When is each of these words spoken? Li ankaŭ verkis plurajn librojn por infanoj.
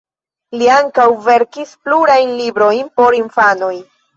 Li 0.61 0.69
ankaŭ 0.75 1.05
verkis 1.27 1.75
plurajn 1.89 2.35
librojn 2.41 2.89
por 2.99 3.21
infanoj. 3.23 3.75